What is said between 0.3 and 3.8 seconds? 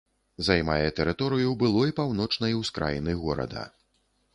Займае тэрыторыю былой паўночнай ускраіны горада.